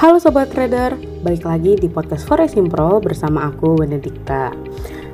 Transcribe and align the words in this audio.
Halo 0.00 0.16
Sobat 0.16 0.48
Trader, 0.48 0.96
balik 1.20 1.44
lagi 1.44 1.76
di 1.76 1.84
podcast 1.84 2.24
Forex 2.24 2.56
Impro 2.56 3.04
bersama 3.04 3.52
aku 3.52 3.84
Benedikta. 3.84 4.48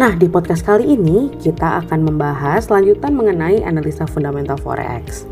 Nah, 0.00 0.16
di 0.16 0.24
podcast 0.24 0.64
kali 0.64 0.96
ini 0.96 1.28
kita 1.36 1.84
akan 1.84 2.08
membahas 2.08 2.72
lanjutan 2.72 3.12
mengenai 3.12 3.60
analisa 3.60 4.08
fundamental 4.08 4.56
Forex. 4.56 5.28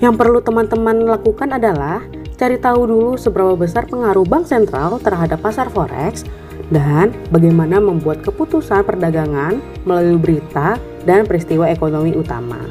Yang 0.00 0.14
perlu 0.16 0.40
teman-teman 0.40 0.96
lakukan 1.04 1.60
adalah 1.60 2.00
cari 2.40 2.56
tahu 2.56 2.88
dulu 2.88 3.12
seberapa 3.20 3.52
besar 3.52 3.84
pengaruh 3.84 4.24
bank 4.24 4.48
sentral 4.48 4.96
terhadap 4.96 5.44
pasar 5.44 5.68
Forex 5.68 6.24
dan 6.72 7.12
bagaimana 7.28 7.84
membuat 7.84 8.24
keputusan 8.24 8.80
perdagangan 8.80 9.60
melalui 9.84 10.16
berita 10.16 10.80
dan 11.04 11.28
peristiwa 11.28 11.68
ekonomi 11.68 12.16
utama. 12.16 12.64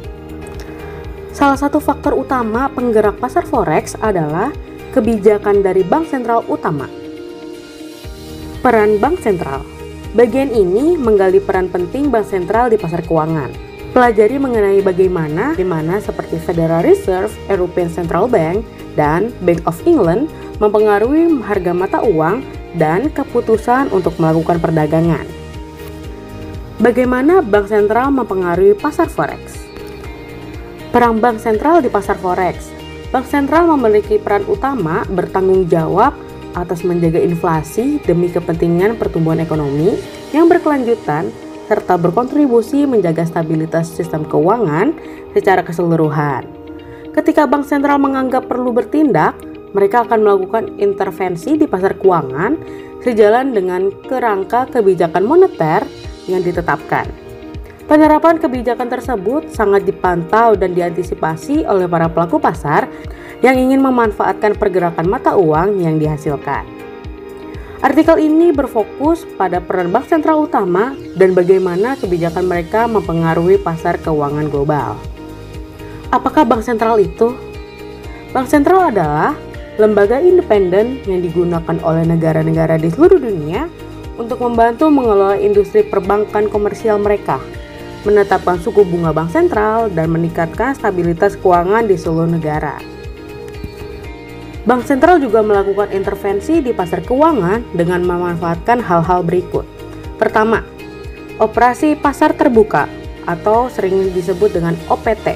Salah 1.38 1.62
satu 1.62 1.78
faktor 1.78 2.18
utama 2.18 2.66
penggerak 2.74 3.22
pasar 3.22 3.46
forex 3.46 3.94
adalah 4.02 4.50
kebijakan 4.98 5.62
dari 5.62 5.86
bank 5.86 6.10
sentral 6.10 6.42
utama. 6.50 6.90
Peran 8.66 8.98
bank 8.98 9.22
sentral. 9.22 9.62
Bagian 10.18 10.50
ini 10.50 10.98
menggali 10.98 11.38
peran 11.38 11.70
penting 11.70 12.10
bank 12.10 12.26
sentral 12.26 12.74
di 12.74 12.82
pasar 12.82 13.06
keuangan. 13.06 13.54
Pelajari 13.94 14.42
mengenai 14.42 14.82
bagaimana 14.82 15.54
di 15.54 15.62
mana 15.62 16.02
seperti 16.02 16.42
Federal 16.42 16.82
Reserve, 16.82 17.30
European 17.46 17.94
Central 17.94 18.26
Bank, 18.26 18.66
dan 18.98 19.30
Bank 19.46 19.62
of 19.70 19.78
England 19.86 20.34
mempengaruhi 20.58 21.30
harga 21.46 21.72
mata 21.78 22.02
uang 22.02 22.42
dan 22.82 23.14
keputusan 23.14 23.94
untuk 23.94 24.18
melakukan 24.18 24.58
perdagangan. 24.58 25.30
Bagaimana 26.82 27.46
bank 27.46 27.70
sentral 27.70 28.10
mempengaruhi 28.10 28.74
pasar 28.74 29.10
forex? 29.10 29.62
Peran 30.90 31.22
bank 31.22 31.38
sentral 31.38 31.86
di 31.86 31.90
pasar 31.90 32.18
forex. 32.18 32.87
Bank 33.08 33.24
sentral 33.24 33.72
memiliki 33.72 34.20
peran 34.20 34.44
utama 34.52 35.08
bertanggung 35.08 35.72
jawab 35.72 36.12
atas 36.60 36.84
menjaga 36.84 37.24
inflasi 37.24 38.04
demi 38.04 38.28
kepentingan 38.28 39.00
pertumbuhan 39.00 39.40
ekonomi 39.40 39.96
yang 40.36 40.52
berkelanjutan 40.52 41.32
serta 41.72 41.96
berkontribusi 41.96 42.84
menjaga 42.84 43.24
stabilitas 43.24 43.88
sistem 43.96 44.28
keuangan 44.28 44.92
secara 45.32 45.64
keseluruhan. 45.64 46.48
Ketika 47.16 47.48
bank 47.48 47.64
sentral 47.64 47.96
menganggap 47.96 48.52
perlu 48.52 48.76
bertindak, 48.76 49.40
mereka 49.72 50.04
akan 50.04 50.28
melakukan 50.28 50.64
intervensi 50.76 51.56
di 51.56 51.64
pasar 51.64 51.96
keuangan 51.96 52.60
sejalan 53.08 53.56
dengan 53.56 53.88
kerangka 54.04 54.68
kebijakan 54.68 55.24
moneter 55.24 55.88
yang 56.28 56.44
ditetapkan. 56.44 57.27
Penerapan 57.88 58.36
kebijakan 58.36 58.92
tersebut 58.92 59.48
sangat 59.56 59.88
dipantau 59.88 60.60
dan 60.60 60.76
diantisipasi 60.76 61.64
oleh 61.64 61.88
para 61.88 62.12
pelaku 62.12 62.36
pasar 62.36 62.84
yang 63.40 63.56
ingin 63.56 63.80
memanfaatkan 63.80 64.60
pergerakan 64.60 65.08
mata 65.08 65.40
uang 65.40 65.80
yang 65.80 65.96
dihasilkan. 65.96 66.68
Artikel 67.80 68.20
ini 68.20 68.52
berfokus 68.52 69.24
pada 69.40 69.64
peran 69.64 69.88
bank 69.88 70.12
sentral 70.12 70.44
utama 70.44 71.00
dan 71.16 71.32
bagaimana 71.32 71.96
kebijakan 71.96 72.44
mereka 72.44 72.92
mempengaruhi 72.92 73.56
pasar 73.56 73.96
keuangan 74.04 74.52
global. 74.52 75.00
Apakah 76.12 76.44
bank 76.44 76.68
sentral 76.68 77.00
itu? 77.00 77.40
Bank 78.36 78.52
sentral 78.52 78.92
adalah 78.92 79.32
lembaga 79.80 80.20
independen 80.20 81.00
yang 81.08 81.24
digunakan 81.24 81.80
oleh 81.88 82.04
negara-negara 82.04 82.76
di 82.76 82.92
seluruh 82.92 83.24
dunia 83.24 83.72
untuk 84.20 84.44
membantu 84.44 84.92
mengelola 84.92 85.40
industri 85.40 85.88
perbankan 85.88 86.52
komersial 86.52 87.00
mereka 87.00 87.40
menetapkan 88.08 88.56
suku 88.64 88.88
bunga 88.88 89.12
bank 89.12 89.36
sentral, 89.36 89.92
dan 89.92 90.08
meningkatkan 90.08 90.72
stabilitas 90.72 91.36
keuangan 91.36 91.84
di 91.84 92.00
seluruh 92.00 92.32
negara. 92.32 92.80
Bank 94.64 94.88
sentral 94.88 95.20
juga 95.20 95.44
melakukan 95.44 95.92
intervensi 95.92 96.64
di 96.64 96.72
pasar 96.72 97.04
keuangan 97.04 97.76
dengan 97.76 98.04
memanfaatkan 98.08 98.80
hal-hal 98.80 99.24
berikut. 99.24 99.68
Pertama, 100.16 100.64
operasi 101.40 102.00
pasar 102.00 102.32
terbuka 102.36 102.88
atau 103.28 103.68
sering 103.68 104.12
disebut 104.16 104.56
dengan 104.56 104.76
OPT. 104.88 105.36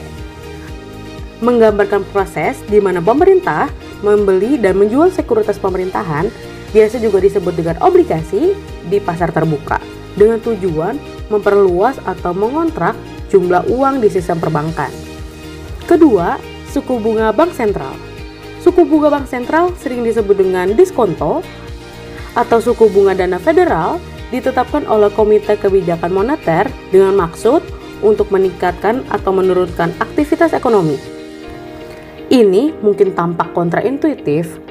Menggambarkan 1.44 2.08
proses 2.12 2.60
di 2.68 2.80
mana 2.80 3.04
pemerintah 3.04 3.68
membeli 4.04 4.60
dan 4.60 4.80
menjual 4.80 5.12
sekuritas 5.12 5.60
pemerintahan, 5.60 6.28
biasa 6.72 7.00
juga 7.00 7.24
disebut 7.24 7.54
dengan 7.56 7.80
obligasi 7.84 8.56
di 8.88 8.98
pasar 9.00 9.32
terbuka 9.32 9.80
dengan 10.16 10.44
tujuan 10.44 11.00
memperluas 11.32 11.96
atau 12.04 12.36
mengontrak 12.36 12.94
jumlah 13.32 13.64
uang 13.72 14.04
di 14.04 14.12
sistem 14.12 14.44
perbankan. 14.44 14.92
Kedua, 15.88 16.36
suku 16.68 17.00
bunga 17.00 17.32
bank 17.32 17.56
sentral. 17.56 17.96
Suku 18.60 18.84
bunga 18.84 19.10
bank 19.10 19.26
sentral 19.32 19.72
sering 19.80 20.04
disebut 20.04 20.38
dengan 20.38 20.76
diskonto 20.76 21.42
atau 22.36 22.58
suku 22.60 22.88
bunga 22.92 23.16
dana 23.16 23.40
federal 23.40 23.98
ditetapkan 24.32 24.88
oleh 24.88 25.12
Komite 25.12 25.60
Kebijakan 25.60 26.12
Moneter 26.16 26.72
dengan 26.94 27.20
maksud 27.20 27.60
untuk 28.00 28.32
meningkatkan 28.32 29.04
atau 29.12 29.32
menurunkan 29.36 29.92
aktivitas 30.00 30.56
ekonomi. 30.56 30.96
Ini 32.32 32.80
mungkin 32.80 33.12
tampak 33.12 33.52
kontraintuitif 33.52 34.71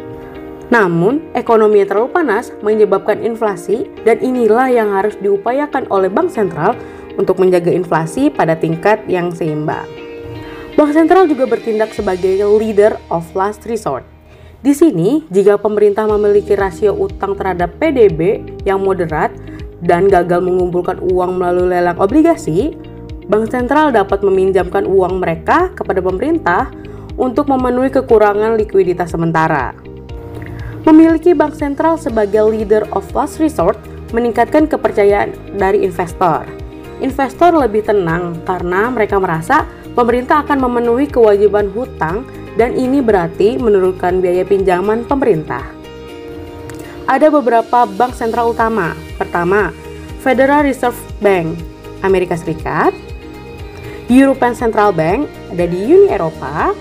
namun, 0.70 1.19
ekonomi 1.34 1.82
yang 1.82 1.91
terlalu 1.91 2.14
panas 2.14 2.54
menyebabkan 2.62 3.26
inflasi 3.26 3.91
dan 4.06 4.22
inilah 4.22 4.70
yang 4.70 4.94
harus 4.94 5.19
diupayakan 5.19 5.91
oleh 5.91 6.06
bank 6.06 6.31
sentral 6.31 6.78
untuk 7.19 7.42
menjaga 7.42 7.75
inflasi 7.75 8.31
pada 8.31 8.54
tingkat 8.54 9.03
yang 9.10 9.34
seimbang. 9.34 9.84
Bank 10.78 10.94
sentral 10.94 11.26
juga 11.26 11.50
bertindak 11.50 11.91
sebagai 11.91 12.47
leader 12.47 12.94
of 13.10 13.26
last 13.34 13.66
resort. 13.66 14.06
Di 14.62 14.70
sini, 14.70 15.26
jika 15.26 15.59
pemerintah 15.59 16.06
memiliki 16.06 16.54
rasio 16.54 16.94
utang 16.94 17.34
terhadap 17.34 17.75
PDB 17.82 18.38
yang 18.62 18.86
moderat 18.86 19.34
dan 19.82 20.06
gagal 20.06 20.38
mengumpulkan 20.38 21.03
uang 21.03 21.34
melalui 21.42 21.75
lelang 21.75 21.98
obligasi, 21.98 22.78
bank 23.26 23.50
sentral 23.50 23.91
dapat 23.91 24.22
meminjamkan 24.22 24.86
uang 24.86 25.19
mereka 25.19 25.75
kepada 25.75 25.98
pemerintah 25.98 26.70
untuk 27.19 27.50
memenuhi 27.50 27.91
kekurangan 27.91 28.54
likuiditas 28.54 29.10
sementara. 29.10 29.89
Memiliki 30.90 31.38
bank 31.38 31.54
sentral 31.54 31.94
sebagai 32.02 32.50
leader 32.50 32.82
of 32.98 33.06
last 33.14 33.38
resort 33.38 33.78
meningkatkan 34.10 34.66
kepercayaan 34.66 35.30
dari 35.54 35.86
investor. 35.86 36.42
Investor 36.98 37.54
lebih 37.54 37.86
tenang 37.86 38.42
karena 38.42 38.90
mereka 38.90 39.22
merasa 39.22 39.70
pemerintah 39.94 40.42
akan 40.42 40.66
memenuhi 40.66 41.06
kewajiban 41.06 41.70
hutang 41.70 42.26
dan 42.58 42.74
ini 42.74 42.98
berarti 42.98 43.54
menurunkan 43.62 44.18
biaya 44.18 44.42
pinjaman 44.42 45.06
pemerintah. 45.06 45.62
Ada 47.06 47.30
beberapa 47.30 47.86
bank 47.86 48.18
sentral 48.18 48.50
utama. 48.50 48.90
Pertama, 49.14 49.70
Federal 50.26 50.66
Reserve 50.66 50.98
Bank 51.22 51.54
Amerika 52.02 52.34
Serikat, 52.34 52.90
European 54.10 54.58
Central 54.58 54.90
Bank 54.90 55.30
ada 55.54 55.70
di 55.70 55.86
Uni 55.86 56.10
Eropa, 56.10 56.74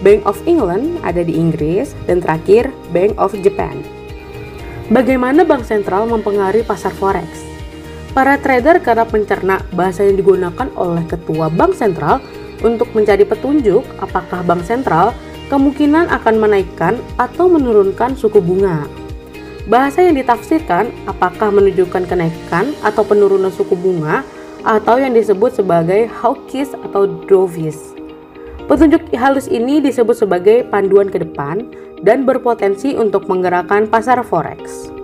Bank 0.00 0.24
of 0.24 0.40
England 0.48 0.96
ada 1.04 1.20
di 1.20 1.36
Inggris, 1.36 1.92
dan 2.08 2.24
terakhir 2.24 2.72
Bank 2.88 3.12
of 3.20 3.36
Japan. 3.44 3.84
Bagaimana 4.90 5.46
bank 5.46 5.62
sentral 5.68 6.08
mempengaruhi 6.08 6.66
pasar 6.66 6.90
forex? 6.96 7.28
Para 8.10 8.34
trader 8.40 8.82
kerap 8.82 9.14
mencerna 9.14 9.62
bahasa 9.70 10.02
yang 10.02 10.18
digunakan 10.18 10.66
oleh 10.74 11.06
ketua 11.06 11.46
bank 11.46 11.78
sentral 11.78 12.18
untuk 12.64 12.90
mencari 12.96 13.22
petunjuk 13.22 13.86
apakah 14.02 14.42
bank 14.42 14.66
sentral 14.66 15.14
kemungkinan 15.46 16.10
akan 16.10 16.42
menaikkan 16.42 16.98
atau 17.20 17.46
menurunkan 17.46 18.18
suku 18.18 18.42
bunga. 18.42 18.88
Bahasa 19.68 20.02
yang 20.02 20.18
ditafsirkan 20.18 20.90
apakah 21.06 21.52
menunjukkan 21.54 22.08
kenaikan 22.08 22.74
atau 22.82 23.04
penurunan 23.06 23.52
suku 23.52 23.76
bunga 23.78 24.26
atau 24.64 24.96
yang 24.98 25.12
disebut 25.12 25.60
sebagai 25.60 26.08
hawkish 26.08 26.72
atau 26.88 27.06
dovish. 27.28 27.99
Petunjuk 28.70 29.10
halus 29.18 29.50
ini 29.50 29.82
disebut 29.82 30.14
sebagai 30.14 30.62
panduan 30.70 31.10
ke 31.10 31.18
depan 31.18 31.66
dan 32.06 32.22
berpotensi 32.22 32.94
untuk 32.94 33.26
menggerakkan 33.26 33.90
pasar 33.90 34.22
forex. 34.22 34.94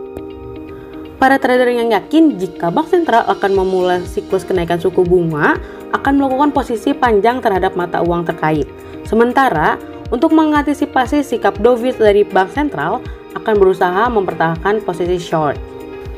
Para 1.19 1.35
trader 1.35 1.75
yang 1.75 1.91
yakin 1.91 2.39
jika 2.39 2.71
bank 2.71 2.95
sentral 2.95 3.27
akan 3.27 3.59
memulai 3.59 4.07
siklus 4.07 4.47
kenaikan 4.47 4.79
suku 4.79 5.03
bunga 5.03 5.59
akan 5.91 6.15
melakukan 6.15 6.55
posisi 6.55 6.95
panjang 6.95 7.43
terhadap 7.43 7.75
mata 7.75 8.07
uang 8.07 8.23
terkait. 8.31 8.71
Sementara, 9.03 9.83
untuk 10.15 10.31
mengantisipasi 10.31 11.27
sikap 11.27 11.59
dovish 11.59 11.99
dari 11.99 12.23
bank 12.23 12.55
sentral 12.55 13.03
akan 13.35 13.55
berusaha 13.59 14.07
mempertahankan 14.07 14.79
posisi 14.87 15.19
short. 15.19 15.59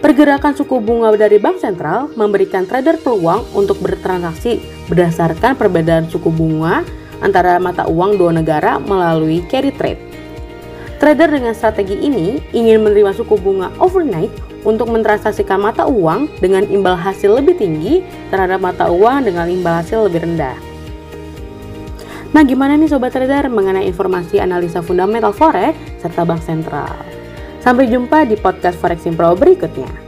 Pergerakan 0.04 0.52
suku 0.52 0.84
bunga 0.84 1.16
dari 1.16 1.40
bank 1.40 1.64
sentral 1.64 2.12
memberikan 2.12 2.68
trader 2.68 3.00
peluang 3.00 3.40
untuk 3.56 3.80
bertransaksi 3.80 4.60
berdasarkan 4.92 5.56
perbedaan 5.56 6.12
suku 6.12 6.28
bunga 6.28 6.84
antara 7.24 7.58
mata 7.62 7.86
uang 7.86 8.18
dua 8.18 8.34
negara 8.34 8.76
melalui 8.82 9.42
carry 9.46 9.74
trade. 9.74 10.00
Trader 10.98 11.30
dengan 11.30 11.54
strategi 11.54 11.94
ini 11.94 12.42
ingin 12.50 12.82
menerima 12.82 13.14
suku 13.14 13.38
bunga 13.38 13.70
overnight 13.78 14.34
untuk 14.66 14.90
mentransaksikan 14.90 15.62
mata 15.62 15.86
uang 15.86 16.26
dengan 16.42 16.66
imbal 16.66 16.98
hasil 16.98 17.38
lebih 17.38 17.54
tinggi 17.54 18.02
terhadap 18.34 18.58
mata 18.58 18.90
uang 18.90 19.30
dengan 19.30 19.46
imbal 19.46 19.78
hasil 19.78 20.10
lebih 20.10 20.26
rendah. 20.26 20.58
Nah, 22.34 22.42
gimana 22.44 22.76
nih 22.76 22.90
sobat 22.90 23.14
trader 23.14 23.48
mengenai 23.48 23.86
informasi 23.88 24.42
analisa 24.42 24.82
fundamental 24.82 25.32
forex 25.32 25.78
serta 26.02 26.26
bank 26.26 26.42
sentral. 26.42 26.92
Sampai 27.62 27.88
jumpa 27.88 28.26
di 28.26 28.36
podcast 28.36 28.76
Forex 28.78 29.06
Pro 29.14 29.32
berikutnya. 29.38 30.07